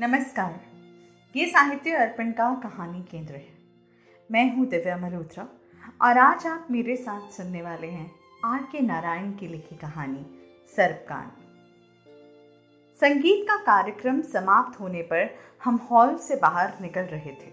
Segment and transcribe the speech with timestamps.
[0.00, 0.60] नमस्कार।
[1.34, 3.56] ये साहित्य अर्पण का कहानी केंद्र है।
[4.30, 5.46] मैं हूँ दिव्या मल्होत्रा
[6.02, 8.10] और आज आप मेरे साथ सुनने वाले हैं
[8.44, 10.24] आर के नारायण की लिखी कहानी
[10.76, 11.30] सर्पकांड
[12.98, 15.34] संगीत का कार्यक्रम समाप्त होने पर
[15.64, 17.50] हम हॉल से बाहर निकल रहे थे।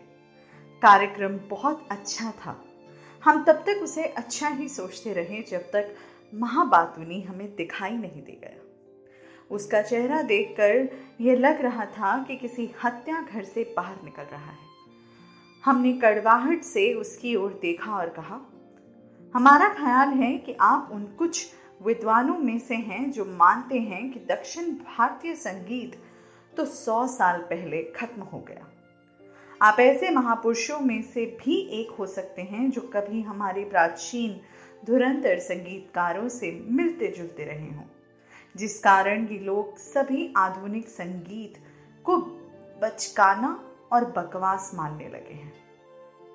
[0.81, 2.65] कार्यक्रम बहुत अच्छा था।
[3.23, 5.95] हम तब तक उसे अच्छा ही सोचते रहे जब तक
[6.33, 8.64] महाबातुनी हमें दिखाई नहीं दे गया।
[9.51, 10.87] उसका चेहरा देखकर
[11.21, 14.63] यह लग रहा था कि किसी हत्या घर से बाहर निकल रहा है।
[15.63, 18.39] हमने कड़वाहट से उसकी ओर देखा और कहा,
[19.33, 21.45] हमारा ख्याल है कि आप उन कुछ
[21.81, 25.95] विद्वानों में से हैं जो मानते हैं कि दक्षिण भारतीय संगीत
[26.57, 28.67] तो सौ साल पहले खत्म हो गया।
[29.61, 34.39] आप ऐसे महापुरुषों में से भी एक हो सकते हैं जो कभी हमारे प्राचीन
[34.85, 37.83] धुरंधर संगीतकारों से मिलते जुलते रहे हों।
[38.55, 41.53] जिस कारण ये लोग सभी आधुनिक संगीत
[42.05, 42.17] को
[42.81, 43.59] बचकाना
[43.91, 45.53] और बकवास मानने लगे हैं।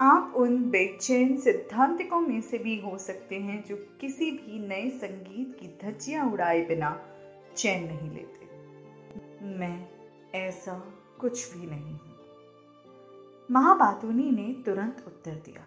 [0.01, 5.57] आप उन बेचैन सिद्धांतिकों में से भी हो सकते हैं जो किसी भी नए संगीत
[5.61, 7.01] की धज्जियाँ उड़ाए बिना
[7.57, 8.49] चैन नहीं लेते।
[9.45, 9.89] मैं
[10.35, 10.83] ऐसा
[11.21, 12.09] कुछ भी नहीं हूँ।
[13.51, 15.65] महाबातुनी ने तुरंत उत्तर दिया।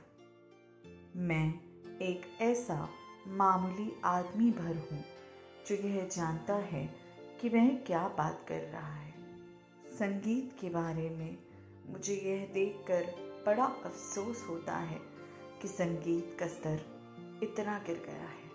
[1.15, 1.53] मैं
[2.01, 2.89] एक ऐसा
[3.27, 5.03] मामूली आदमी भर हूँ
[5.67, 6.95] जो यह जानता है
[7.41, 9.13] कि वह क्या बात कर रहा है।
[9.93, 11.37] संगीत के बारे में
[11.89, 13.05] मुझे यह देखकर
[13.45, 14.99] बड़ा अफसोस होता है
[15.61, 16.81] कि संगीत का स्तर
[17.43, 18.51] इतना गिर गया है।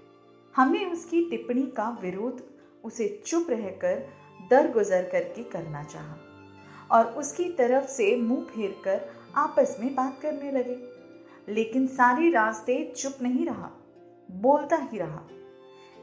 [0.57, 2.45] हमें उसकी टिप्पणी का विरोध
[2.85, 4.09] उसे चुप रहकर
[4.51, 6.19] दरगुजर करके करना चाहा
[6.91, 9.01] और उसकी तरफ़ से मुँह फेर कर
[9.35, 10.77] आपस में बात करने लगे।
[11.53, 13.71] लेकिन सारे रास्ते चुप नहीं रहा,
[14.31, 15.29] बोलता ही रहा।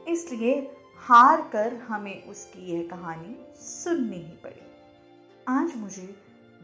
[0.08, 0.75] इसलिए
[1.08, 4.62] हार कर हमें उसकी यह कहानी सुननी ही पड़ी।
[5.48, 6.14] आज मुझे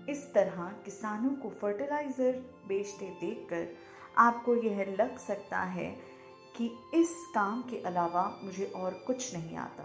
[0.08, 2.32] इस तरह किसानों को फर्टिलाइज़र
[2.68, 3.66] बेचते देखकर
[4.18, 5.86] आपको यह लग सकता है
[6.56, 9.84] कि इस काम के अलावा मुझे और कुछ नहीं आता।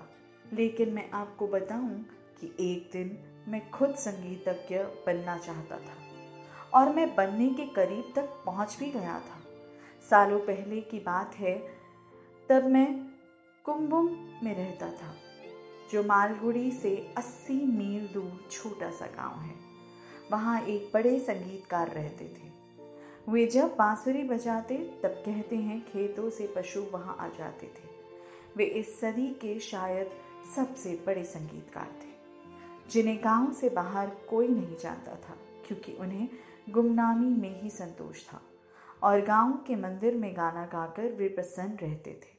[0.54, 2.06] लेकिन मैं आपको बताऊँ
[2.42, 3.18] कि एक दिन
[3.48, 9.20] मैं खुद संगीतज्ञ बनना चाहता था और मैं बनने के करीब तक पहुँच भी गया
[9.20, 9.40] था।
[10.10, 11.58] सालों पहले की बात है,
[12.50, 13.07] तब मैं
[13.68, 14.06] कुंभुम
[14.44, 15.16] में रहता था,
[15.92, 19.56] जो मालगुड़ी से 80 मील दूर छोटा सा गाँव है।
[20.32, 22.52] वहाँ एक बड़े संगीतकार रहते थे।
[23.32, 27.90] वे जब बांसुरी बजाते, तब कहते हैं खेतों से पशु वहाँ आ जाते थे।
[28.58, 30.12] वे इस सदी के शायद
[30.56, 32.14] सबसे बड़े संगीतकार थे,
[32.92, 36.30] जिन्हें गाँव से बाहर कोई नहीं जानता था, क्योंकि उन्हें
[36.70, 38.42] गुमनामी में ही संतोष था,
[39.04, 42.37] और गाँव के मंदिर में गाना गाकर वे प्रसन्न रहते थे।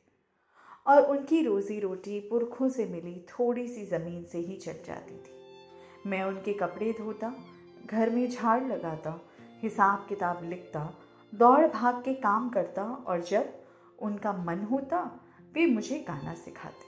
[0.88, 5.37] और उनकी रोज़ी रोटी पुरखों से मिली थोड़ी सी ज़मीन से ही चल जाती थी।
[6.06, 7.32] मैं उनके कपड़े धोता,
[7.87, 9.19] घर में झाड़ लगाता,
[9.62, 10.93] हिसाब किताब लिखता,
[11.32, 13.53] दौड़ भाग के काम करता और जब
[13.99, 15.00] उनका मन होता,
[15.54, 16.87] वे मुझे गाना सिखाते।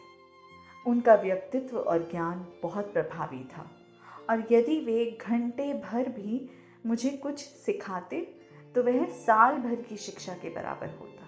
[0.87, 3.71] उनका व्यक्तित्व और ज्ञान बहुत प्रभावी था
[4.31, 6.49] और यदि वे घंटे भर भी
[6.87, 8.21] मुझे कुछ सिखाते
[8.75, 11.19] तो वह साल भर की शिक्षा के बराबर होता।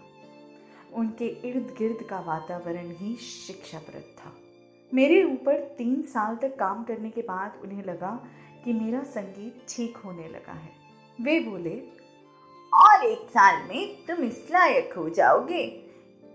[0.94, 4.32] उनके इर्द गिर्द का वातावरण ही शिक्षाप्रद था।
[4.94, 8.28] मेरे ऊपर तीन साल तक काम करने के बाद उन्हें लगा
[8.64, 10.70] कि मेरा संगीत ठीक होने लगा है।
[11.20, 11.82] वे बोले,
[12.75, 15.66] और एक साल में तुम इस लायक हो जाओगे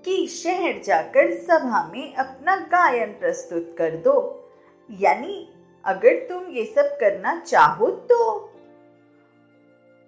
[0.06, 4.50] कि शहर जाकर सभा में अपना गायन प्रस्तुत कर दो।
[4.92, 5.50] यानी
[5.86, 8.52] अगर तुम ये सब करना चाहो तो।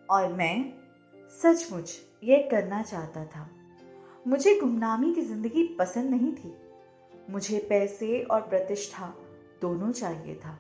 [0.10, 0.74] और मैं
[1.42, 3.50] सचमुच ये करना चाहता था।
[4.28, 6.54] मुझे गुमनामी की ज़िंदगी पसंद नहीं थी।
[7.30, 9.14] मुझे पैसे और प्रतिष्ठा
[9.62, 10.58] दोनों चाहिए था।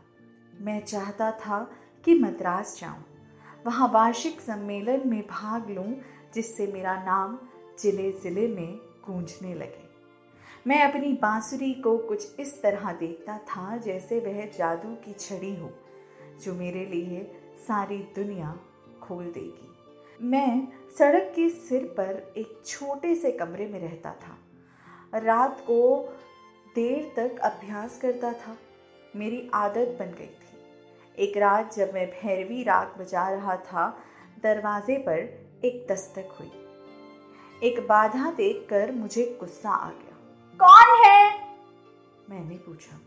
[0.61, 1.59] मैं चाहता था
[2.05, 3.03] कि मद्रास जाऊँ।
[3.65, 5.93] वहाँ वार्षिक सम्मेलन में भाग लूँ,
[6.33, 7.37] जिससे मेरा नाम
[7.79, 9.87] ज़िले ज़िले में गूंजने लगे।
[10.67, 15.71] मैं अपनी बांसुरी को कुछ इस तरह देखता था, जैसे वह जादू की छड़ी हो,
[16.43, 17.23] जो मेरे लिए
[17.67, 18.59] सारी दुनिया
[19.01, 19.75] खोल देगी।
[20.21, 20.67] मैं
[20.97, 24.37] सड़क के सिर पर एक छोटे से कमरे में रहता था।
[25.19, 26.09] रात को
[26.75, 28.57] देर तक अभ्यास करता था।
[29.15, 30.59] मेरी आदत बन गई थी।
[31.19, 33.99] एक रात जब मैं भैरवी राग बजा रहा था,
[34.43, 35.19] दरवाजे पर
[35.65, 36.51] एक दस्तक हुई।
[37.63, 40.15] एक बाधा देखकर मुझे गुस्सा आ गया।
[40.61, 41.47] कौन है?
[42.29, 42.99] मैंने पूछा।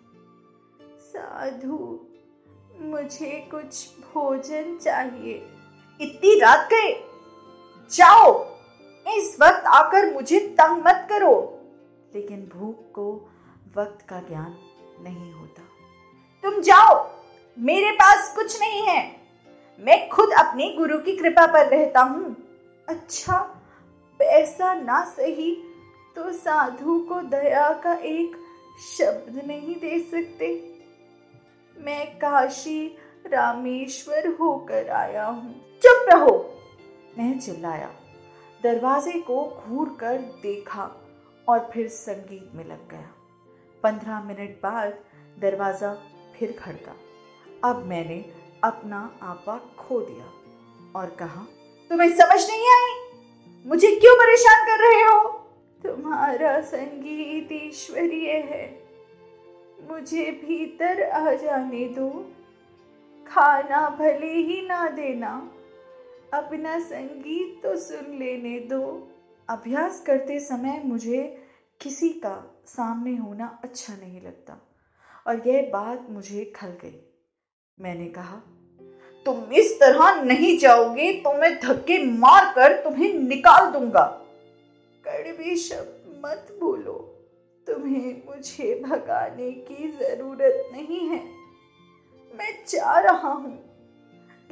[0.99, 2.06] साधु,
[2.81, 5.51] मुझे कुछ भोजन चाहिए।
[6.02, 7.08] इतनी रात गए?
[7.90, 8.44] जाओ,
[9.08, 11.58] इस वक्त आकर मुझे तंग मत करो।
[12.14, 13.31] लेकिन भूख को
[13.76, 14.54] वक्त का ज्ञान
[15.00, 15.62] नहीं होता।
[16.43, 17.10] तुम जाओ,
[17.58, 19.16] मेरे पास कुछ नहीं है।
[19.81, 22.37] मैं खुद अपने गुरु की कृपा पर रहता हूँ।
[22.88, 23.38] अच्छा
[24.19, 25.54] पैसा ना सही
[26.16, 28.37] तो साधु को दया का एक
[28.99, 30.78] शब्द नहीं दे सकते।
[31.78, 36.34] मैं काशी रामेश्वर होकर आया हूँ। चुप रहो।
[37.19, 37.90] मैं चिल्लाया।
[38.62, 40.90] दरवाजे को घूर कर देखा
[41.49, 43.08] और फिर संगीत में लग गया।
[43.82, 44.99] पंद्रह मिनट बाद
[45.38, 45.93] दरवाज़ा
[46.37, 46.94] फिर खड़का।
[47.64, 48.25] अब मैंने
[48.64, 50.26] अपना आपा खो दिया
[51.00, 51.46] और कहा,
[51.90, 52.94] तुम्हें समझ नहीं आई?
[53.67, 55.28] मुझे क्यों परेशान कर रहे हो?
[55.82, 58.67] तुम्हारा संगीत ईश्वरीय है।
[59.90, 62.08] मुझे भीतर आ जाने दो।
[63.26, 65.50] खाना भले ही ना देना
[66.32, 68.81] अपना संगीत तो सुन लेने दो।
[69.49, 71.23] अभ्यास करते समय मुझे
[71.81, 72.34] किसी का
[72.67, 74.56] सामने होना अच्छा नहीं लगता
[75.26, 76.94] और यह बात मुझे खल गई।
[77.79, 78.37] मैंने कहा,
[79.26, 84.05] तुम इस तरह नहीं जाओगे तो मैं धक्के मार कर तुम्हें निकाल दूँगा।
[85.05, 86.94] कड़वे शब्द मत बोलो।
[87.67, 91.20] तुम्हें मुझे भगाने की ज़रूरत नहीं है।
[92.35, 93.72] मैं जा रहा हूँ।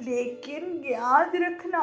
[0.02, 1.82] लेकिन याद रखना,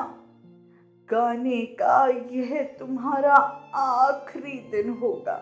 [1.10, 3.36] गाने का यह तुम्हारा
[3.76, 5.36] आखिरी दिन होगा।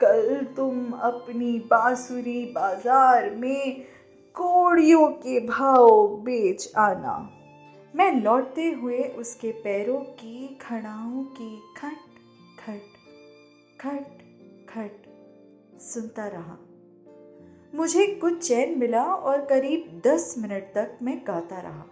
[0.00, 3.80] कल तुम अपनी बांसुरी बाज़ार में
[4.34, 7.16] कोड़ियों के भाव बेच आना।
[7.94, 12.84] मैं लौटते हुए उसके पैरों की खड़ाओं की खट खट
[13.80, 14.06] खट
[14.68, 16.58] खट सुनता रहा।
[17.74, 21.84] मुझे कुछ चैन मिला और करीब दस मिनट तक मैं गाता रहा।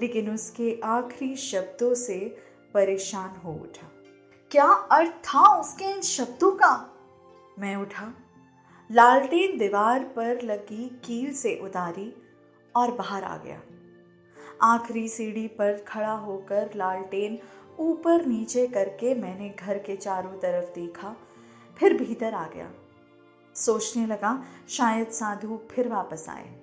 [0.00, 2.38] लेकिन उसके आखिरी शब्दों से
[2.74, 3.88] परेशान हो उठा।
[4.50, 6.90] क्या अर्थ था उसके इन शब्दों का?
[7.58, 8.12] मैं उठा।
[8.92, 12.14] लालटेन दीवार पर लगी कील से उतारी
[12.76, 13.62] और बाहर आ गया।
[14.62, 17.38] आखिरी सीढ़ी पर खड़ा होकर लालटेन
[17.78, 21.16] ऊपर नीचे करके मैंने घर के चारों तरफ़ देखा,
[21.78, 22.72] फिर भीतर आ गया।
[23.56, 26.54] सोचने लगा, शायद साधु फिर वापस आए।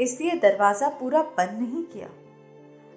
[0.00, 2.08] इसलिए दरवाज़ा पूरा बंद नहीं किया।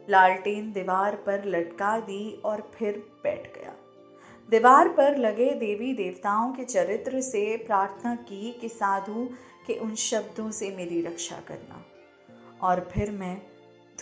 [0.09, 3.73] लालटेन दीवार पर लटका दी और फिर बैठ गया।
[4.49, 9.29] दीवार पर लगे देवी देवताओं के चरित्र से प्रार्थना की कि साधु
[9.67, 11.85] के उन शब्दों से मेरी रक्षा करना।
[12.61, 13.41] और फिर मैं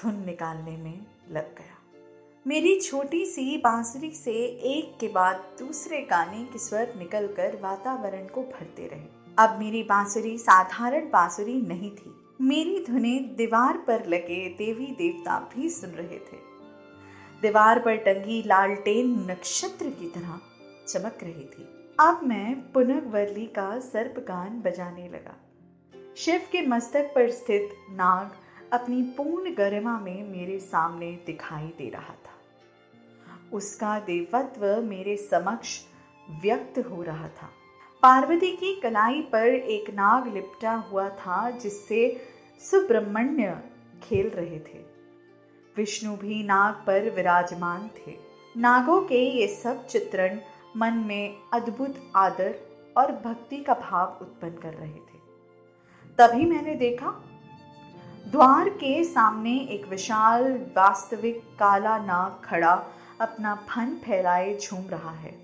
[0.02, 1.73] धुन निकालने में लग गया।
[2.48, 8.42] मेरी छोटी सी बांसुरी से एक के बाद दूसरे गाने के स्वर निकलकर वातावरण को
[8.42, 9.06] भरते रहे।
[9.40, 15.70] अब मेरी बांसुरी साधारण बांसुरी नहीं थी। मेरी धुनें दीवार पर लगे देवी देवता भी
[15.70, 16.38] सुन रहे थे।
[17.42, 20.40] दीवार पर टंगी लालटेन नक्षत्र की तरह
[20.88, 21.64] चमक रही थी।
[22.00, 25.38] अब मैं पुनः वर्ली का सर्पगान बजाने लगा।
[26.18, 28.32] शिव के मस्तक पर स्थित नाग
[28.74, 32.33] अपनी पूर्ण गरिमा में मेरे सामने दिखाई दे रहा था।
[33.54, 35.80] उसका देवत्व मेरे समक्ष
[36.44, 37.50] व्यक्त हो रहा था।
[38.02, 42.28] पार्वती की कलाई पर एक नाग लिपटा हुआ था, जिससे
[42.72, 43.64] सुब्रह्मण्य
[44.04, 44.80] खेल रहे थे।
[45.78, 48.14] विष्णु भी नाग पर विराजमान थे।
[48.58, 50.40] नागों के ये सब चित्रण
[50.78, 52.56] मन में अद्भुत आदर
[52.98, 55.20] और भक्ति का भाव उत्पन्न कर रहे थे।
[56.18, 57.24] तभी मैंने देखा,
[58.28, 62.86] द्वार के सामने एक विशाल वास्तविक काला नाग खड़ा
[63.24, 65.40] अपना फन फैलाए झूम रहा है।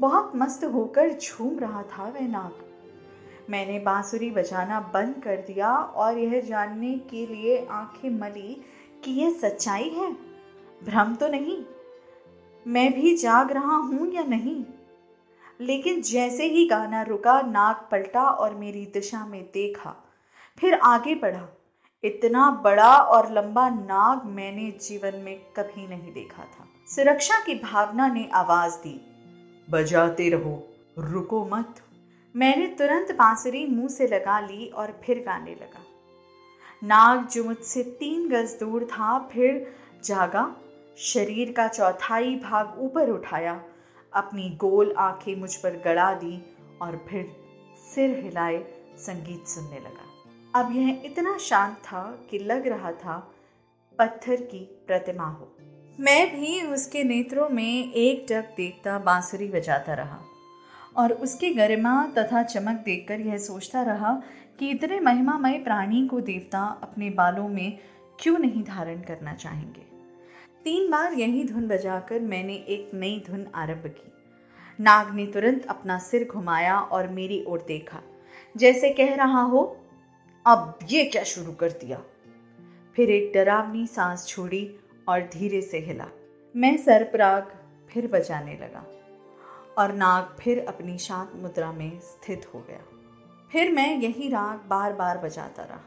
[0.00, 2.72] बहुत मस्त होकर झूम रहा था वह नाग।
[3.50, 8.64] मैंने बांसुरी बजाना बंद कर दिया और यह जानने के लिए आँखें मली
[9.04, 10.12] कि यह सच्चाई है।
[10.84, 11.64] भ्रम तो नहीं।
[12.66, 14.64] मैं भी जाग रहा हूँ या नहीं?
[15.60, 19.94] लेकिन जैसे ही गाना रुका नाक पलटा और मेरी दिशा में देखा।
[20.58, 21.61] फिर आगे बढ़ा।
[22.04, 28.08] इतना बड़ा और लंबा नाग मैंने जीवन में कभी नहीं देखा था। सुरक्षा की भावना
[28.08, 29.00] ने आवाज़ दी,
[29.68, 30.62] बजाते रहो,
[30.98, 31.82] रुको मत।
[32.34, 35.84] मैंने तुरंत बांसुरी मुँह से लगा ली और फिर गाने लगा।
[36.82, 40.54] नाग जो मुझसे तीन गज दूर था, फिर जागा,
[40.98, 43.60] शरीर का चौथाई भाग ऊपर उठाया,
[44.12, 46.38] अपनी गोल आँखें मुझ पर गड़ा दी
[46.82, 47.36] और फिर
[47.94, 48.64] सिर हिलाए
[48.98, 50.11] संगीत सुनने लगा।
[50.54, 53.32] अब यह इतना शांत था कि लग रहा था
[53.98, 55.56] पत्थर की प्रतिमा हो।
[56.00, 60.20] मैं भी उसके नेत्रों में एक टक देखता बांसुरी बजाता रहा
[60.96, 64.22] और उसकी गरिमा तथा चमक देखकर यह सोचता रहा
[64.58, 67.78] कि इतने महिमामय प्राणी को देवता अपने बालों में
[68.20, 69.86] क्यों नहीं धारण करना चाहेंगे।
[70.64, 74.12] तीन बार यही धुन बजाकर मैंने एक नई धुन आरंभ की।
[74.80, 78.00] नाग ने तुरंत अपना सिर घुमाया और मेरी ओर देखा।
[78.56, 79.78] जैसे कह रहा हो
[80.46, 82.00] अब ये क्या शुरू कर दिया?
[82.96, 84.64] फिर एक डरावनी सांस छोड़ी
[85.08, 86.08] और धीरे से हिला।
[86.54, 87.52] मैं सरपराग
[87.90, 88.84] फिर बजाने लगा
[89.78, 92.80] और नाग फिर अपनी शांत मुद्रा में स्थित हो गया।
[93.52, 95.80] फिर मैं यही राग बार बार बजाता रहा,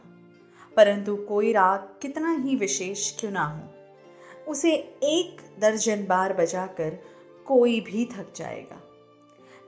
[0.77, 6.99] परंतु कोई राग कितना ही विशेष क्यों ना हो, उसे एक दर्जन बार बजाकर
[7.47, 8.81] कोई भी थक जाएगा।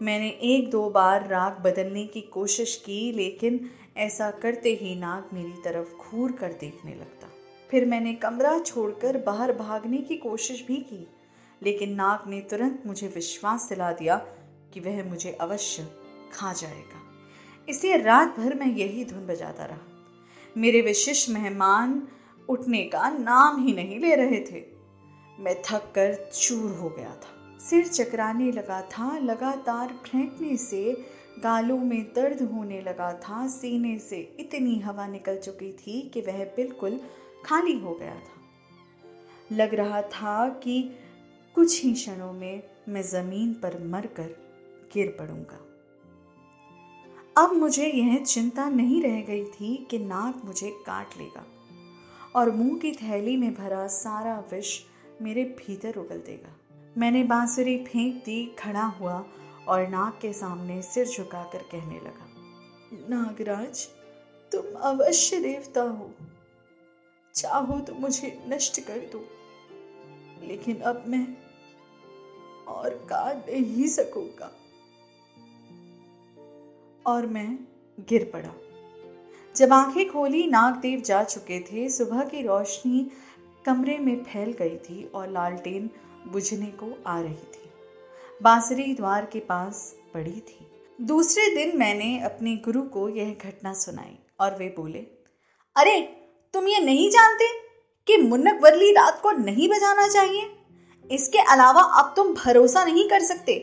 [0.02, 5.52] मैंने एक दो बार राग बदलने की कोशिश की, लेकिन ऐसा करते ही नाग मेरी
[5.52, 7.28] तरफ़ घूर कर देखने लगता।
[7.72, 11.08] फिर मैंने कमरा छोड़कर बाहर भागने की कोशिश भी की,
[11.64, 14.16] लेकिन नाग ने तुरंत मुझे विश्वास दिला दिया
[14.74, 15.88] कि वह मुझे अवश्य
[16.34, 17.02] खा जाएगा।
[17.70, 19.78] इसलिए रात भर मैं यही धुन बजाता रहा।
[20.58, 22.08] मेरे विशिष्ट मेहमान
[22.50, 24.66] उठने का नाम ही नहीं ले रहे थे।
[25.40, 31.06] मैं थक कर चूर हो गया था। सिर चकराने लगा था, लगातार फेंकने से
[31.44, 36.44] गालों में दर्द होने लगा था। सीने से इतनी हवा निकल चुकी थी कि वह
[36.56, 37.00] बिल्कुल
[37.46, 40.82] खाली हो गया था। लग रहा था कि
[41.56, 44.36] कुछ ही क्षणों में मैं ज़मीन पर मरकर
[44.94, 45.64] गिर पड़ूँगा।
[47.38, 51.46] अब मुझे यह चिंता नहीं रह गई थी कि नाक मुझे काट लेगा
[52.36, 54.80] और मुँह की थैली में भरा सारा विष
[55.22, 56.56] मेरे भीतर उगल देगा।
[56.98, 59.26] मैंने बांसुरी फेंक दी, खड़ा हुआ
[59.68, 62.28] और नाग के सामने सिर झुकाकर कहने लगा,
[63.10, 63.86] नागराज,
[64.52, 66.12] तुम अवश्य देवता हो।
[67.36, 69.24] चाहो तो मुझे नष्ट कर दो,
[70.48, 71.28] लेकिन अब मैं
[72.68, 74.52] और काट नहीं सकूँगा।
[77.06, 77.58] और मैं
[78.00, 78.54] गिर पड़ा।
[79.56, 83.12] जब आँखें खोली, नागदेव जा चुके थे। सुबह की रोशनी
[83.66, 85.90] कमरे में फैल गई थी और लालटेन
[86.28, 87.67] बुझने को आ रही थी।
[88.42, 90.68] बांसुरी द्वार के पास पड़ी थी।
[91.02, 95.00] दूसरे दिन मैंने अपने गुरु को यह घटना सुनाई और वे बोले,
[95.76, 96.02] अरे,
[96.54, 97.46] तुम ये नहीं जानते
[98.08, 100.52] कि मुन्नक वरली रात को नहीं बजाना चाहिए?
[101.12, 103.54] इसके अलावा अब तुम भरोसा नहीं कर सकते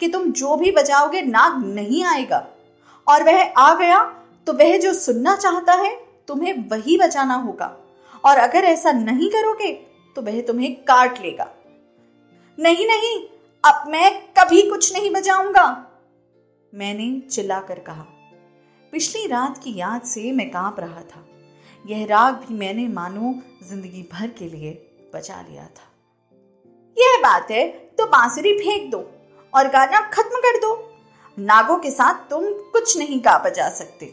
[0.00, 2.48] कि तुम जो भी बजाओगे नाग नहीं आएगा।
[3.08, 4.04] और वह आ गया
[4.46, 7.78] तो वह जो सुनना चाहता है, तुम्हें वही बजाना होगा।
[8.24, 9.72] और अगर ऐसा नहीं करोगे
[10.16, 11.54] तो वह तुम्हें काट लेगा।
[12.58, 13.28] नहीं नहीं
[13.64, 15.64] अब मैं कभी कुछ नहीं बजाऊँगा।
[16.72, 18.06] मैंने चिल्लाकर कहा,
[18.92, 21.24] पिछली रात की याद से मैं काँप रहा था।
[21.84, 23.34] यह राग भी मैंने मानो
[23.68, 24.72] ज़िंदगी भर के लिए
[25.14, 25.88] बचा लिया था।
[26.96, 29.04] यह बात है तो बांसुरी फेंक दो
[29.52, 30.74] और गाना खत्म कर दो।
[31.38, 34.12] नागों के साथ तुम कुछ नहीं गा बजा सकते।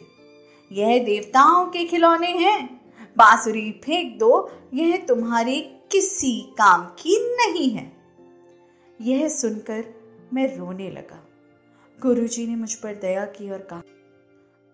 [0.71, 2.81] यह देवताओं के खिलौने हैं।
[3.17, 5.59] बांसुरी फेंक दो, यह तुम्हारे
[5.91, 7.98] किसी काम की नहीं है।
[8.99, 9.85] यह सुनकर
[10.33, 11.23] मैं रोने लगा।
[11.99, 13.81] गुरुजी ने मुझ पर दया की और कहा,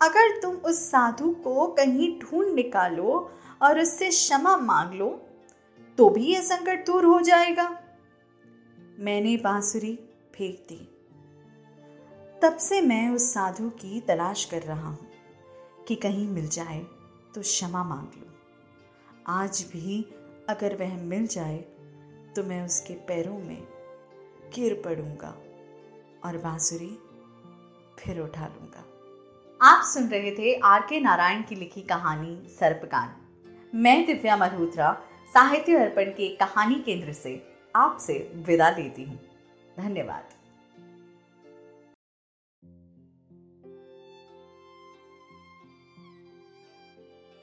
[0.02, 3.14] अगर तुम उस साधु को कहीं ढूंढ निकालो
[3.62, 5.10] और उससे क्षमा मांग लो
[5.98, 7.70] तो भी यह संकट दूर हो जाएगा।
[9.00, 9.94] मैंने बांसुरी
[10.36, 10.82] फेंक दी।
[12.42, 15.08] तब से मैं उस साधु की तलाश कर रहा हूँ
[15.88, 16.80] कि कहीं मिल जाए
[17.36, 18.34] तो क्षमा मांग लो।
[19.28, 20.02] आज भी
[20.50, 21.58] अगर वह मिल जाए
[22.36, 23.62] तो मैं उसके पैरों में
[24.54, 25.30] गिर पड़ूँगा
[26.26, 26.98] और बांसुरी
[28.00, 28.84] फिर उठा लूँगा।
[29.62, 33.16] आप सुन रहे थे आर के नारायण की लिखी कहानी सर्पकान
[33.76, 34.92] मैं दिव्या मल्होत्रा,
[35.34, 37.42] साहित्य अर्पण के कहानी केंद्र से
[37.76, 39.20] आपसे विदा लेती हूँ।
[39.78, 40.30] धन्यवाद।